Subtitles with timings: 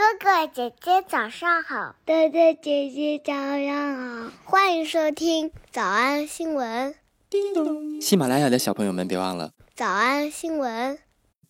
[0.00, 6.94] 哥哥姐姐早上好，哥哥姐姐早上好，欢迎收听早安新闻。
[7.28, 8.00] 叮咚！
[8.00, 10.98] 喜马拉雅的小朋友们别忘了早安新闻，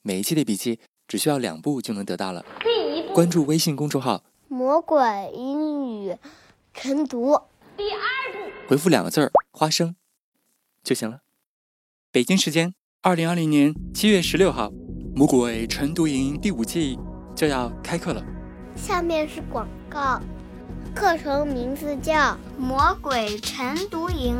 [0.02, 2.44] 每一期的笔记只需要两步就能得到了。
[2.58, 4.98] 第一步，关注微信公众号“魔鬼
[5.32, 6.16] 英语
[6.74, 7.40] 晨读”。
[7.78, 8.00] 第二
[8.32, 9.94] 步，回复两个字儿“花生”
[10.82, 11.20] 就行了。
[12.10, 14.72] 北京时间二零二零年七月十六号，
[15.14, 16.98] 魔鬼晨读营第五季
[17.36, 18.20] 就要开课了。
[18.80, 20.18] 下面是广告，
[20.94, 22.14] 课程名字叫
[22.58, 24.38] 《魔鬼晨读营》，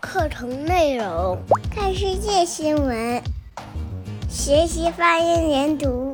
[0.00, 1.38] 课程内容
[1.70, 3.22] 看世界新闻，
[4.28, 6.12] 学习发音连读，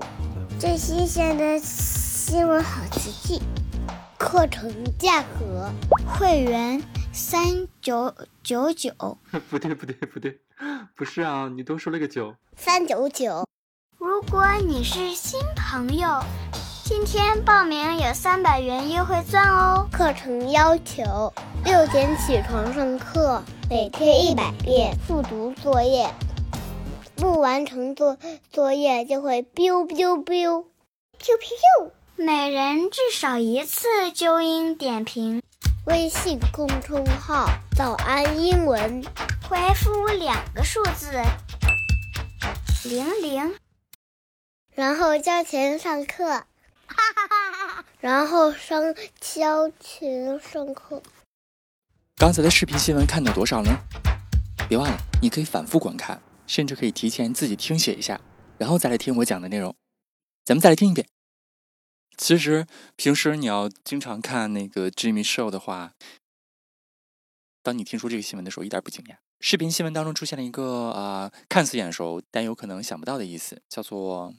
[0.61, 3.42] 最新鲜的新闻好词句。
[4.19, 5.70] 课程价格，
[6.06, 6.83] 会员
[7.15, 8.92] 三九九九。
[9.48, 10.39] 不对不对不对，
[10.95, 12.34] 不是啊，你多说了个九。
[12.56, 13.47] 三九九。
[13.98, 16.23] 如果你是新朋友，
[16.87, 19.88] 今天报名有三百元优惠券哦。
[19.91, 21.33] 课程要求：
[21.64, 26.11] 六点起床上课，每天一百遍复读作业，
[27.17, 28.19] 不完成作
[28.53, 30.64] 作业就会 biu biu biu，biu
[31.39, 31.91] biu。
[32.17, 35.42] 每人至少一次纠音点评。
[35.87, 39.03] 微信公众号“早安英文”，
[39.48, 41.11] 回复两个数字
[42.84, 43.55] 零零，
[44.75, 46.42] 然后交钱上课。
[46.97, 47.84] 哈哈哈哈！
[48.00, 48.83] 然后上
[49.20, 51.03] 交钱上课。
[52.17, 53.70] 刚才的视频新闻看到多少呢？
[54.69, 58.20] 别忘了，你可以反复观看，甚至可以提前自己听写一下，
[58.56, 59.75] 然后再来听我讲的内容。
[60.45, 61.06] 咱们再来听一遍。
[62.17, 65.92] 其实平时你要经常看那个 Jimmy Show 的话，
[67.62, 69.17] 当你听说这个新闻的时候，一点不惊讶。
[69.41, 74.33] 视频新闻当中出现了一个啊，看似眼熟但有可能想不到的意思，叫做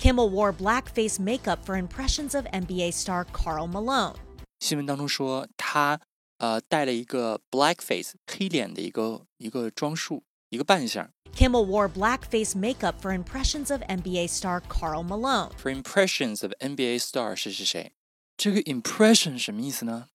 [0.00, 4.16] Kimmel wore blackface makeup for impressions of NBA star Karl Malone。
[4.60, 6.00] 新闻当中说，他
[6.38, 11.10] 呃戴了一个 blackface 黑脸的一个一个装束，一个扮相。
[11.34, 15.50] Kimmel wore blackface makeup for impressions of NBA star Karl Malone.
[15.58, 17.92] For impressions of NBA star 是是谁？
[18.38, 20.08] 这个 impression 什么意思呢？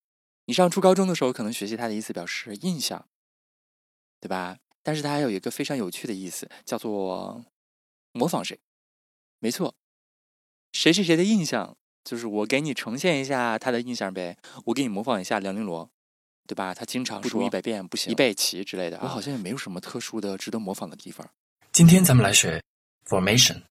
[0.47, 3.07] 你上初高中的时候可能学习它的意思表示印象，
[4.19, 4.57] 对吧？
[4.81, 7.45] 但是它还有一个非常有趣的意思，叫做
[8.13, 8.59] 模仿谁。
[9.39, 9.75] 没错，
[10.85, 15.89] 谁是谁的印象，就是我给你呈现一下他的印象呗，我给你模仿一下梁玲罗。
[16.45, 16.75] 对吧？
[16.75, 18.99] 他经常说一百遍不行，一倍齐之类的。
[19.01, 21.27] 我好像也没有什么特殊的、值得模仿的地方。
[21.71, 22.61] 今天咱们来学
[23.03, 23.63] formation。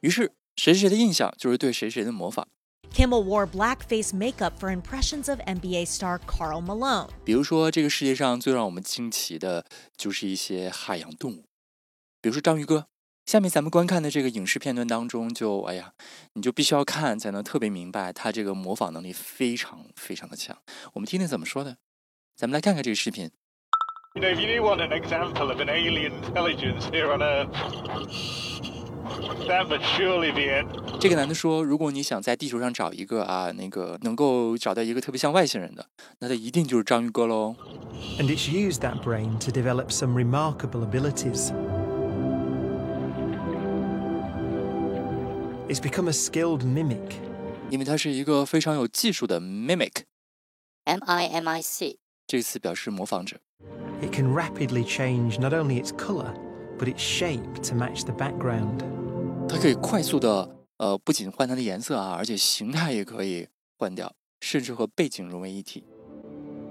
[0.00, 2.46] 于是，谁谁谁的印象就是对谁谁的模仿。
[2.94, 7.08] Kimmel wore blackface makeup for impressions of NBA star Carl Malone。
[7.24, 9.66] 比如说，这个世界上最让我们惊奇的
[9.96, 11.46] 就是一些海洋动物，
[12.22, 12.86] 比如说章鱼哥。
[13.26, 15.92] 下面咱们观看的这个影视片段当中，就哎呀，
[16.34, 20.56] 你就必须要看才能特别明白，他这个模仿能力非常非常的强。
[20.92, 21.78] 我们听听怎么说的，
[22.36, 23.28] 咱们来看看这个视频。
[31.00, 35.84] 这个男的说，如果你想在地球上找一个啊，那个能够找到一个特别像外星人的，
[36.20, 37.56] 那他一定就是章鱼哥喽。
[38.20, 41.52] And it's used that brain to develop some remarkable abilities.
[45.67, 47.13] It's become a skilled mimic.
[47.69, 53.39] 因为它是一个非常有技术的 mimic，M I M I C 这个词表示模仿者。
[54.01, 56.33] It can rapidly change not only its color,
[56.77, 58.83] but its shape to match the background.
[59.47, 63.47] 它可以快速的，呃，不仅换它的颜色啊，而且形态也可以
[63.77, 65.83] 换掉，甚至和背景融为一体。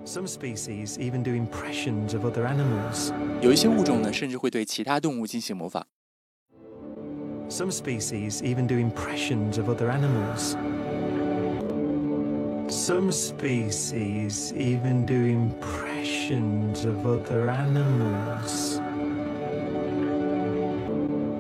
[0.04, 3.12] Some species even do impressions of other animals.
[3.40, 5.86] 有一些物种呢，甚至会对其他动物进行模仿。
[7.48, 10.56] some species even do impressions of other animals.
[12.68, 18.80] Some species even do impressions of other animals.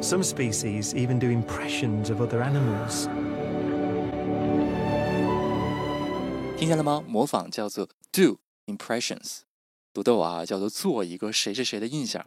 [0.02, 3.08] Some species even do impressions of other animals.
[6.58, 7.02] 听见了吗？
[7.06, 9.42] 模仿叫做 do impressions，
[9.94, 12.26] 读豆啊叫做做一个谁是谁的印象。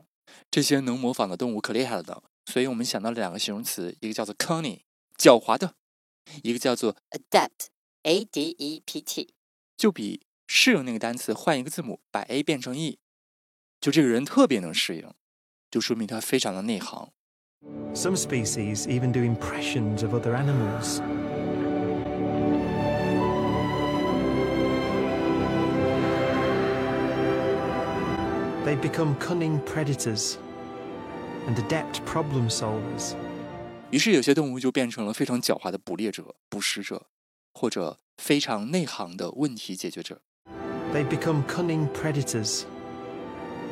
[0.50, 2.22] 这些能模仿的动物可厉害了呢。
[2.48, 4.82] 所以我们想到了两个形容词，一个叫做 cunning，
[5.18, 5.74] 狡猾的；
[6.44, 9.34] 一个叫做 adept，a d e p t，
[9.78, 13.00] 就比适应那个单词换一个字母，把 a 变成 e，
[13.80, 15.14] 就这个人特别能适应，
[15.72, 17.12] 就说明他非常的内行。
[17.94, 21.00] Some species even do impressions of other animals.
[28.66, 30.38] They become cunning predators
[31.49, 33.15] And adept problem solvers.
[33.91, 37.07] 于是有些动物就变成了非常狡猾的捕猎者、捕食者，
[37.55, 40.21] 或者非常内行的问题解决者。
[40.93, 42.65] They become cunning predators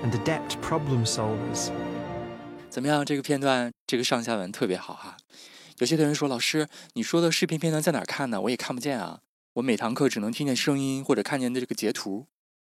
[0.03, 1.71] and adept problem solvers.
[2.71, 3.05] 怎么样？
[3.05, 5.19] 这个片段这个上下文特别好哈。
[5.79, 8.41] 有些同学说：“老师，你说的视频片段在哪儿看呢？
[8.41, 9.21] 我也看不见啊。
[9.55, 12.27] 我每堂课只能听见声音或者看见的这个截图。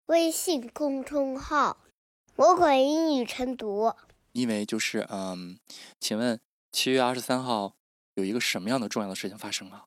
[0.07, 1.79] 微信公众号
[2.37, 3.93] “魔鬼英语晨读
[4.33, 5.59] 因为就是嗯，
[6.01, 6.41] 请问
[6.73, 7.77] 七月二十三号
[8.15, 9.87] 有一个什么样的重要的事情发生了？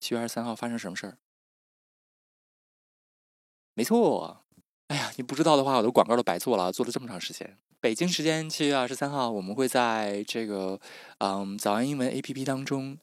[0.00, 1.18] 七月二十三号发生什么事儿？
[3.74, 4.44] 没错，
[4.88, 7.56] 哎呀，你不知道的话，我的广告都白做了，做了这么长时间。
[7.80, 10.80] 北京时间七月二十三号，我们会在这个
[11.18, 12.98] 嗯早安英文 APP 当中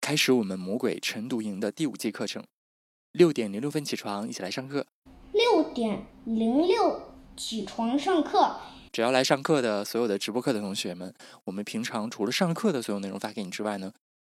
[0.00, 2.44] 开始我们魔鬼晨读营的第五季课程，
[3.10, 4.86] 六点零六分起床，一起来上课。
[5.32, 8.60] 六点零六起床上课。
[8.92, 11.14] 只要来上课的所有的直播课的同学们，
[11.44, 13.92] 我们平常除了上课的所有内容发给你之外呢，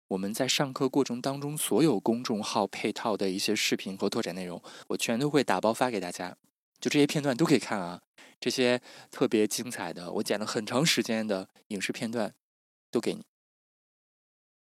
[0.08, 6.36] 我们在上课过程当中所有公众号配套的一些视频和拓展内容，我全都会打包发给大家。
[6.80, 8.00] 就这些片段都可以看啊，
[8.40, 8.80] 这些
[9.10, 12.34] 特别精彩的，我剪了很长时间的影视片段
[12.90, 13.24] 都给你。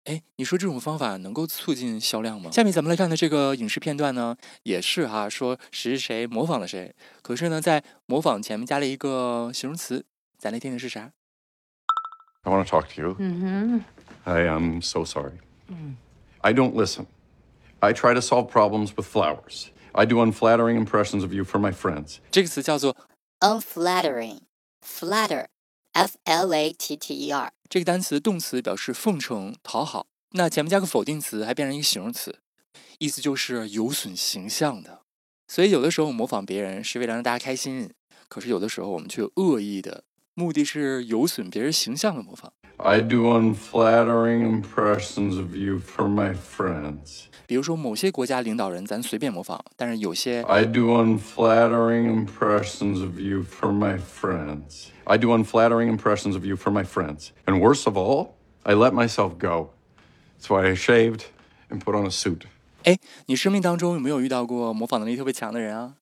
[0.07, 2.51] 哎，你说这种方法能够促进销量吗？
[2.53, 10.05] 下面咱们来看的这个影视片段呢，也是哈、说谁谁谁模仿了谁，可是呢，在模仿前面加了一个形容词，
[10.39, 11.11] 咱来听听是啥
[12.43, 13.17] ？I want to talk to you.
[13.19, 13.81] Mm-hmm.
[14.23, 15.41] I am so sorry.
[16.43, 17.07] I don't listen.
[17.81, 19.71] I try to solve problems with flowers.
[19.91, 22.19] I do unflattering impressions of you for my friends.
[22.31, 22.97] 这个词叫做
[23.41, 24.43] unflattering,
[24.81, 25.47] flatter,
[25.93, 27.51] F L A T T E R.
[27.69, 32.41] 这个单词动词表示奉承、讨好，那前面加个否定词，还变成一个形容词，
[32.99, 35.03] 意思就是有损形象的。
[35.49, 37.91] 所以有的时候模仿别人是为了让大家开心，
[38.29, 40.05] 可是有的时候我们却恶意的，
[40.36, 42.52] 目的是有损别人形象的模仿。
[42.78, 47.26] I do unflattering impressions of you for my friends.
[47.46, 54.88] 比如说某些国家领导人咱随便模仿，但是有些 I do unflattering impressions of you for my friends.
[55.04, 57.30] I do unflattering impressions of you for my friends.
[57.46, 58.30] And worst of all,
[58.64, 59.72] I let myself go.
[60.40, 61.26] That's why I shaved
[61.70, 62.46] and put on a suit.
[62.86, 62.98] 哎，
[63.28, 65.98] 你生命当中有没有遇到过模仿能力特别强的人啊？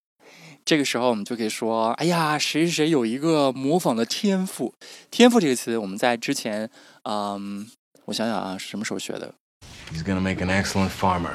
[0.65, 4.75] 这个时候我们就可以说，哎呀，谁谁谁有一个模仿的天赋。
[5.11, 6.71] 天赋这个词，我们在之前，
[7.03, 7.71] 嗯，
[8.07, 9.35] 我想想啊，是什么时候学的
[9.93, 11.35] ？He's gonna make an excellent farmer.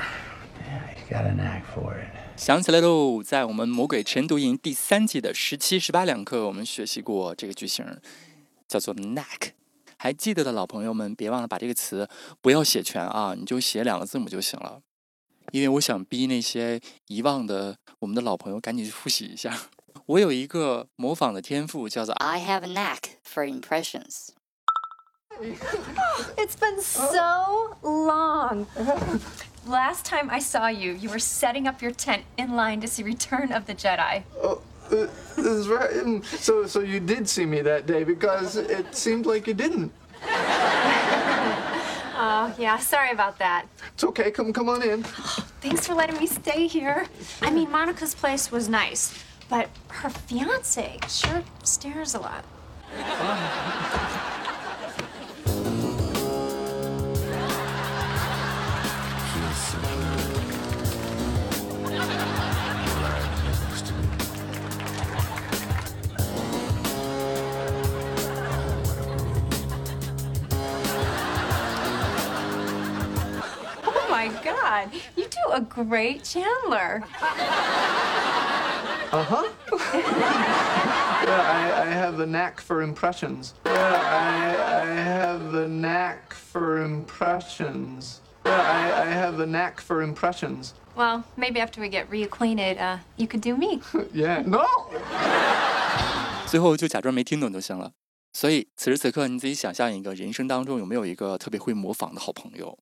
[0.96, 2.08] He's got a knack for it.
[2.36, 7.86] 想起来喽，在我们魔鬼晨读营第三季的十七、十八两课，我们学习过这个句型，
[8.68, 9.52] 叫做 knack。
[9.98, 12.10] 还记得的老朋友们，别忘了把这个词
[12.42, 14.82] 不要写全啊，你就写两个字母就行了。
[15.53, 19.57] 因为我想逼那些遗忘的我们的老朋友赶紧去复习一下。
[20.07, 24.31] 我有一个模仿的天赋，叫做 I have a knack for impressions.
[26.37, 28.67] It's been so long.
[29.67, 33.03] Last time I saw you, you were setting up your tent in line to see
[33.03, 34.23] Return of the Jedi.
[34.43, 34.61] Oh,
[34.91, 35.07] uh,
[35.37, 35.91] this is right.
[35.91, 39.91] And so, so you did see me that day because it seemed like you didn't.
[42.22, 43.66] Oh, yeah, sorry about that.
[43.94, 44.30] It's okay.
[44.30, 45.06] Come, come on in.
[45.06, 47.06] Oh, thanks for letting me stay here.
[47.42, 52.44] I mean, Monica's place was nice, but her fiance sure stares a lot.
[74.19, 77.03] my god, you do a great Chandler.
[79.13, 79.49] Uh huh.
[81.25, 83.55] yeah, I, I have a knack for impressions.
[83.65, 88.21] Yeah, I, I have a knack for impressions.
[88.45, 90.75] Yeah, I, I have a knack for impressions.
[90.97, 93.81] Well, maybe after we get reacquainted, uh, you could do me.
[94.13, 94.43] Yeah.
[94.47, 94.67] No.
[96.47, 97.93] 最后就假装没听懂就行了。
[98.33, 102.77] 所以此时此刻，你自己想象一个人生当中有没有一个特别会模仿的好朋友，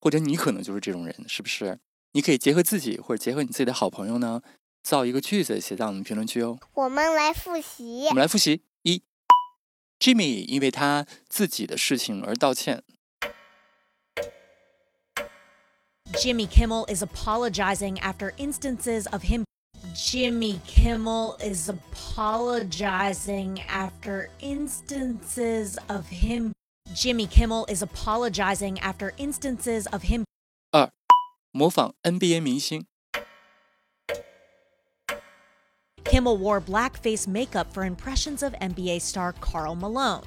[0.00, 1.78] 或者你可能就是这种人，是不是？
[2.12, 4.42] 你可以结合自己，或者结合你自己的好朋友呢，
[4.82, 6.58] 造一个句子写在我们评论区哦。”。
[6.74, 8.10] 我们来复习我。
[8.12, 9.02] 们来复习：一
[9.98, 12.82] ，Jimmy 因为他自己的事情而道歉。
[16.14, 19.44] Jimmy Kimmel is apologizing after instances of him.
[19.94, 26.52] Jimmy Kimmel is apologizing after instances of him.
[26.92, 30.24] Jimmy Kimmel is apologizing after instances of him.
[30.72, 30.90] 二，
[31.52, 31.94] 模仿
[36.04, 40.24] Kimmel wore blackface makeup for impressions of NBA star Karl Malone.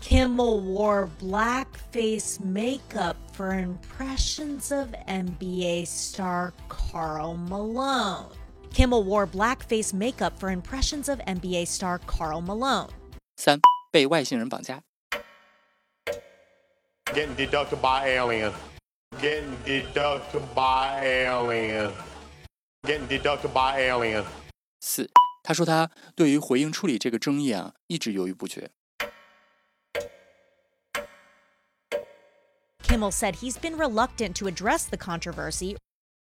[0.00, 8.32] Kimmel wore blackface makeup for impressions of NBA star Karl Malone.
[8.72, 12.88] Kimmel wore blackface makeup for impressions of NBA star Karl Malone.
[13.36, 13.60] 三
[13.92, 14.82] 被外星人绑架。
[17.15, 18.53] Getting deducted by alien.
[19.19, 21.91] Getting deducted by alien.
[22.83, 24.23] Getting deducted by alien.
[24.79, 25.09] 四，
[25.43, 28.71] 他说他对于回应处理这个争议啊，一直犹豫不决。
[32.83, 35.77] Kimmel said he's been reluctant to address the controversy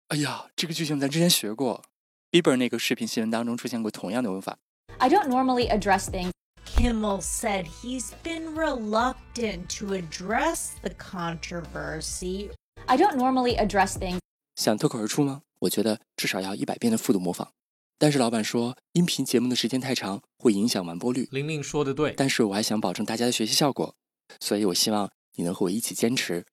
[0.08, 1.84] 哎呀，这个句型咱之前学过，
[2.30, 4.58] Bieber 那个视频新闻当中出现过同样的文法。
[4.98, 6.30] I don't normally address things.
[6.75, 12.49] Kimmel said he's been reluctant to address the controversy.
[12.87, 14.17] I don't normally address things.
[14.55, 15.43] 想脱口而出吗？
[15.59, 17.53] 我觉得至少要一百遍的复读模仿。
[17.99, 21.29] 但是老板说，音频节目的时间太长，会影响完播率。
[21.31, 23.95] 玲玲说的对，但是我还想保证大家的学习效果，
[24.39, 26.45] 所以我希望你能和我一起坚持，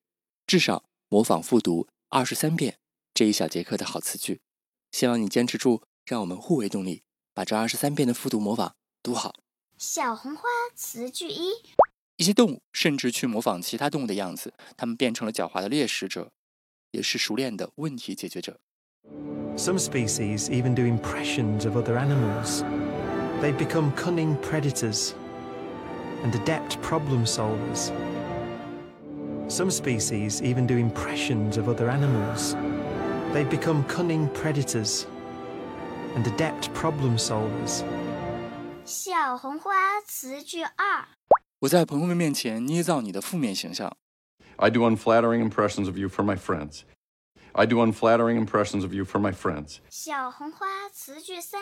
[0.47, 2.77] 至少模仿复读二十三遍
[3.15, 4.43] 这一小节课的好词句。
[4.93, 9.35] 希望你坚持住，让我们互为动力，把这二十三遍的复读模仿读好。
[9.80, 11.52] 小红花词句一：
[12.18, 16.32] 一些动物甚至去模仿其他动物的样子，它们变成了狡猾的猎食者，
[16.92, 18.60] 也是熟练的问题解决者。
[19.58, 22.64] Some species even do impressions of other animals.
[23.42, 25.12] They become cunning predators
[26.24, 27.92] and adept problem solvers.
[29.48, 32.56] Some species even do impressions of other animals.
[33.34, 35.06] They become cunning predators
[36.16, 37.84] and adept problem solvers.
[38.91, 41.07] 小红花词句二：
[41.61, 43.97] 我在朋友们面前捏造你的负面形象。
[44.57, 46.81] I do unflattering impressions of you for my friends.
[47.53, 49.77] I do unflattering impressions of you for my friends.
[49.91, 51.61] 小红花词句三：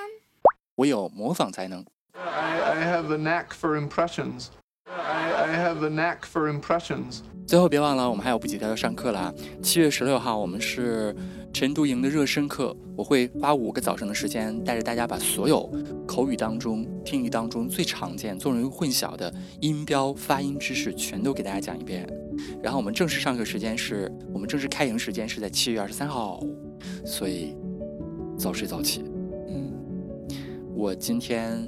[0.76, 1.84] 我有模仿才能。
[2.14, 4.46] I, I have a knack for impressions.
[4.86, 7.20] I, I have a knack for impressions.
[7.46, 9.30] 最后别忘了，我们还有补习班要上课啦。
[9.62, 11.14] 七月十六号，我们是
[11.52, 15.68] 晨读营的热身课，我会花五个早上的时间，带着大家把所有
[16.06, 22.08] 口语当中、听力当中最常见、最容易混淆的音标、发音知识全都给大家讲一遍。
[22.62, 26.40] 然后我们正式上课时间是我们正式开营时间是在七月二十三号，
[27.04, 27.56] 所以
[28.36, 29.02] 早睡早起。
[29.48, 29.72] 嗯，
[30.74, 31.66] 我今天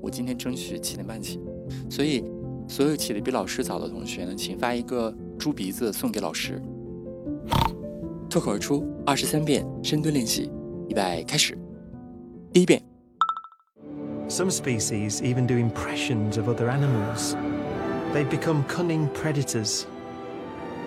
[0.00, 1.40] 我今天争取七点半起，
[1.90, 2.24] 所以。
[2.70, 6.60] 所有起得比老师早的同学呢，请发一个猪鼻子送给老师。
[8.29, 10.51] 脱口而出二十三遍深蹲练习，
[10.89, 11.57] 预备开始。
[12.51, 12.81] 第一遍。
[14.29, 17.35] Some species even do impressions of other animals.
[18.13, 19.85] They become cunning predators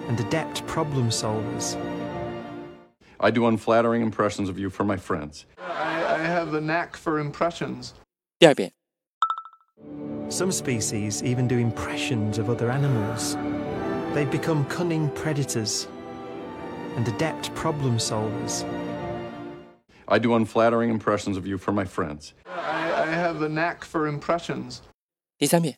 [0.09, 1.77] and adept problem solvers.
[3.19, 5.45] I do unflattering impressions of you for my friends.
[5.59, 7.93] I, I have a knack for impressions.
[8.39, 8.73] 第二遍。
[10.29, 13.37] Some species even do impressions of other animals.
[14.15, 15.87] They become cunning predators
[16.97, 18.65] and adept problem solvers.
[20.09, 22.35] I do unflattering impressions of you for my friends.
[22.47, 24.83] I, I have a knack for impressions.
[25.39, 25.77] 第三遍。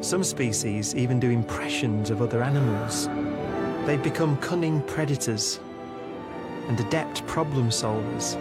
[0.00, 3.08] Some species even do impressions of other animals.
[3.86, 5.60] They become cunning predators
[6.68, 8.36] and adept problem solvers.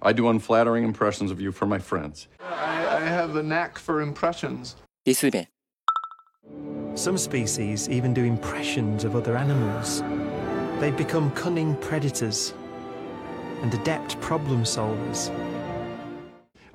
[0.00, 2.28] I do unflattering impressions of you for my friends.
[2.40, 4.76] I, I have a knack for impressions.
[5.02, 5.48] 第四遍。
[6.94, 10.02] Some species even do impressions of other animals.
[10.78, 12.52] They become cunning predators
[13.62, 15.30] and adept problem solvers.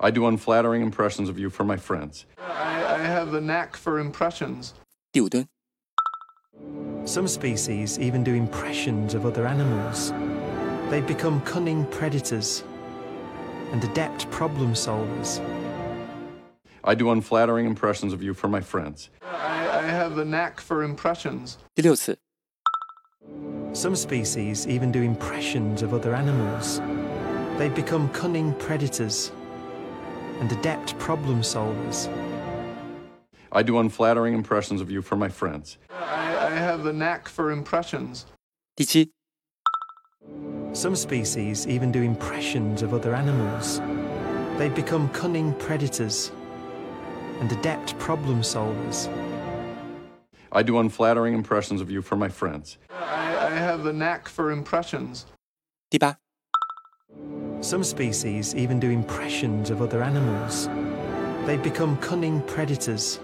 [0.00, 2.26] I do unflattering impressions of you for my friends.
[2.38, 4.74] I, I have a knack for impressions.
[5.12, 5.48] 第五蹲。
[7.04, 10.12] Some species even do impressions of other animals.
[10.90, 12.64] They become cunning predators
[13.72, 15.40] and adept problem solvers.
[16.84, 19.10] I do unflattering impressions of you for my friends.
[19.22, 19.51] I,
[19.82, 21.58] I have a knack for impressions.
[21.74, 22.18] 第六次。
[23.72, 26.80] Some species even do impressions of other animals.
[27.58, 29.30] They become cunning predators
[30.40, 32.08] and adept problem solvers.
[33.50, 35.78] I do unflattering impressions of you for my friends.
[35.90, 38.26] I, I have a knack for impressions.
[38.76, 39.10] 第七。
[40.72, 43.80] Some species even do impressions of other animals.
[44.58, 46.30] They become cunning predators
[47.40, 49.08] and adept problem solvers.
[50.52, 52.78] I do unflattering impressions of you for my friends.
[52.90, 55.26] I, I have a knack for impressions.
[55.90, 56.18] 第八。
[57.60, 60.68] Some species even do impressions of other animals.
[61.46, 63.20] They become cunning predators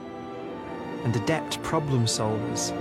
[1.05, 2.73] and adept problem solvers.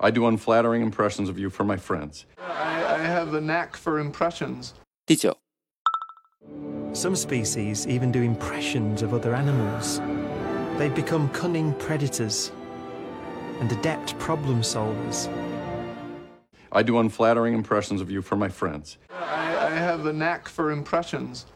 [0.00, 2.26] I do unflattering impressions of you for my friends.
[2.38, 4.74] I, I have a knack for impressions.
[5.06, 5.38] 第九。
[6.92, 10.00] Some species even do impressions of other animals.
[10.78, 12.50] They become cunning predators
[13.60, 15.28] and adept problem solvers.
[16.70, 18.98] I do unflattering impressions of you for my friends.
[19.10, 21.46] I, I have a knack for impressions.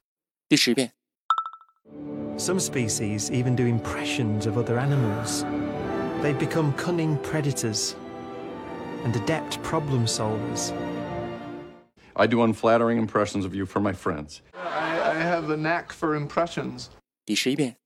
[0.49, 0.93] 第十遍。
[2.37, 5.45] Some species even do impressions of other animals.
[6.23, 7.95] They become cunning predators
[9.05, 10.73] and adept problem solvers.
[12.17, 14.43] I do unflattering impressions of you for my friends.
[14.55, 16.89] I, I have a knack for impressions.
[17.25, 17.77] 第十一遍。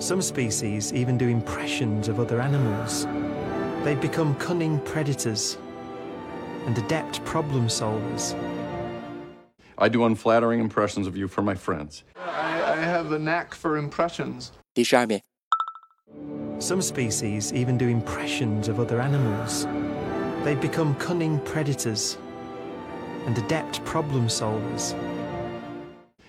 [0.00, 3.06] Some species even do impressions of other animals.
[3.84, 5.58] They become cunning predators
[6.64, 8.34] and adept problem solvers.
[9.76, 12.04] I do unflattering impressions of you for my friends.
[12.16, 14.52] I, I have a knack for impressions.
[14.72, 15.22] 第十二遍。
[16.58, 19.66] Some species even do impressions of other animals.
[20.44, 22.16] They become cunning predators
[23.26, 24.94] and adept problem solvers.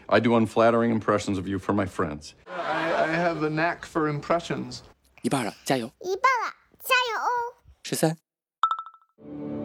[0.10, 2.36] I do unflattering impressions of you for my friends.
[2.48, 2.75] I,
[3.06, 4.82] I have a knack for impressions.
[5.22, 5.92] 一半了，加油！
[6.00, 7.56] 一半了，加油哦！
[7.84, 8.18] 十三、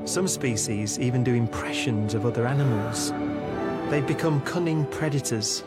[0.04, 3.12] Some species even do impressions of other animals.
[3.90, 5.62] They become cunning predators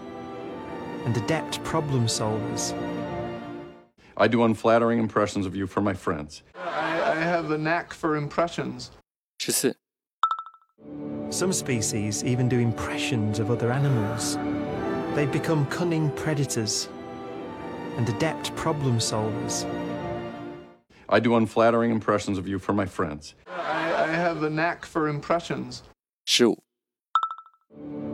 [1.06, 2.74] and adept problem solvers.
[4.16, 6.44] I do unflattering impressions of you for my friends.
[6.56, 8.92] I, I have a knack for impressions.
[9.40, 9.76] 十四、
[11.32, 14.38] Some species even do impressions of other animals.
[15.16, 16.88] They become cunning predators
[17.97, 19.65] and adept problem solvers.
[21.09, 23.35] I do unflattering impressions of you for my friends.
[23.47, 25.83] I, I have the knack for impressions.
[26.27, 26.57] Sure.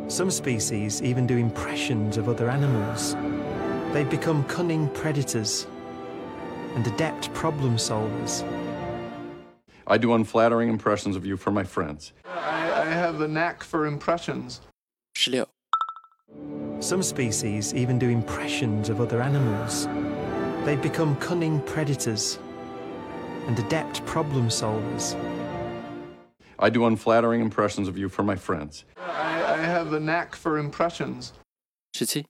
[0.09, 3.15] Some species even do impressions of other animals.
[3.93, 5.67] They become cunning predators
[6.75, 8.45] and adept problem solvers.
[9.87, 12.13] I do unflattering impressions of you for my friends.
[12.25, 14.61] I, I have the knack for impressions.
[15.15, 15.50] 十六。
[16.81, 19.87] Some species even do impressions of other animals.
[20.65, 22.39] They become cunning predators
[23.47, 25.15] and adept problem solvers.
[26.59, 28.87] I do unflattering impressions of you for my friends.
[28.97, 31.35] I, I have a knack for impressions.
[31.93, 32.25] 十七、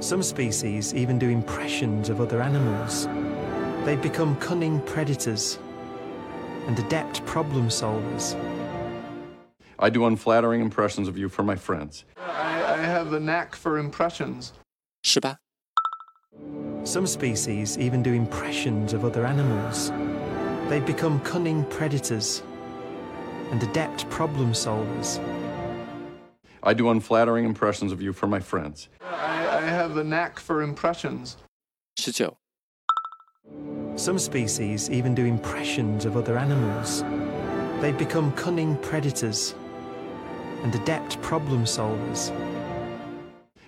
[0.00, 3.08] Some species even do impressions of other animals.
[3.86, 5.58] They become cunning predators
[6.66, 8.36] and adept problem solvers.
[9.78, 12.04] I do unflattering impressions of you for my friends.
[12.16, 12.51] I, I
[12.82, 14.52] have a knack for impressions.
[16.84, 19.90] Some species even do impressions of other animals.
[20.68, 22.42] They become cunning predators
[23.50, 25.22] and adept problem solvers.
[26.62, 28.88] I do unflattering impressions of you for my friends.
[29.00, 31.36] I, I have a knack for impressions.
[31.98, 32.30] 19.
[33.96, 37.02] Some species even do impressions of other animals.
[37.80, 39.54] They become cunning predators
[40.62, 42.30] and adept problem solvers.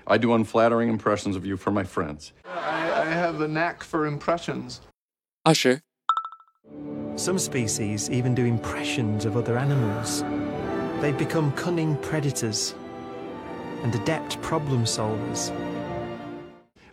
[0.07, 2.33] I do unflattering impressions of you for my friends.
[2.45, 4.83] I, I have a knack for impressions.
[5.47, 5.81] Usher.
[7.17, 10.23] Some species even do impressions of other animals.
[11.01, 12.75] They become cunning predators
[13.83, 15.55] and adept problem solvers.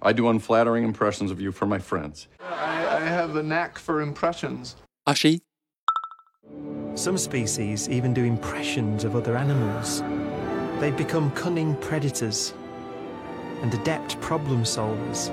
[0.01, 2.27] I do unflattering impressions of you for my friends.
[2.39, 4.77] I, I have a knack for impressions.
[5.07, 5.41] Ushi.
[6.95, 10.01] Some species even do impressions of other animals.
[10.79, 12.53] They become cunning predators
[13.62, 15.30] and adept problem solvers.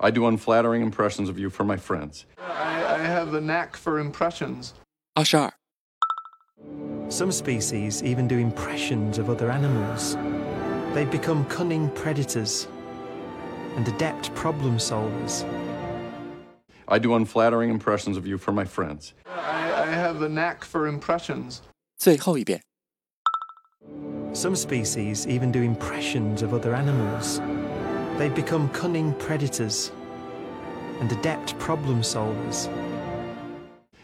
[0.00, 2.26] I do unflattering impressions of you for my friends.
[2.38, 4.74] I, I have a knack for impressions.
[5.14, 5.52] 二十二、
[7.08, 10.16] Some species even do impressions of other animals.
[10.94, 12.66] They become cunning predators
[13.76, 15.44] and adept problem solvers.
[16.88, 19.14] I do unflattering impressions of you for my friends.
[19.26, 21.60] I, I have a knack for impressions.
[21.98, 22.62] 最后一遍。
[24.32, 27.40] Some species even do impressions of other animals.
[28.18, 29.90] They become cunning predators
[31.00, 32.68] and adept problem solvers.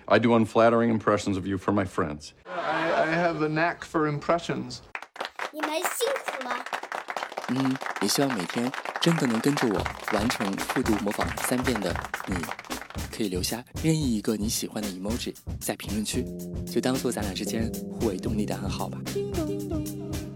[0.06, 2.34] I do unflattering impressions of you for my friends.
[2.46, 4.80] I, I have a knack for impressions.
[5.52, 6.56] 你们辛苦了。
[7.48, 9.82] 嗯，也希望每天真的能跟着我
[10.12, 11.94] 完成复读模仿三遍的
[12.26, 12.34] 你，
[13.14, 16.24] 可以留下任意一个你喜欢的 emoji 在评论区，
[16.66, 18.98] 就当做咱俩之间互为动力的暗号吧。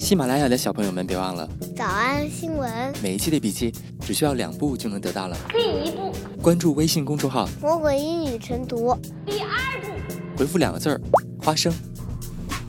[0.08, 5.36] 喜马拉雅的小朋友们，别忘了早安新闻，每一期的笔记只需要两步就能得到了。
[5.50, 9.50] 第一步，关注微信公众号，魔鬼英语晨读；第二
[9.82, 11.02] 步，回复两个字儿
[11.44, 11.74] “花生”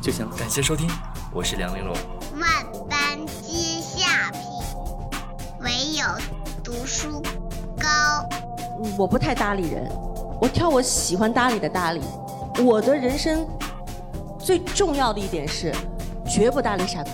[0.03, 0.37] 就行了。
[0.37, 0.91] 感谢收听，
[1.33, 1.95] 我是梁玲珑。
[2.41, 2.51] 万
[2.91, 4.43] 般皆下品，
[5.61, 6.05] 唯有
[6.65, 7.23] 读书
[7.79, 8.29] 高。
[8.99, 9.89] 我不太搭理人，
[10.41, 12.01] 我挑我喜欢搭理的搭理。
[12.65, 13.47] 我的人生
[14.41, 15.73] 最重要的一点是，
[16.29, 17.13] 绝不搭理傻逼。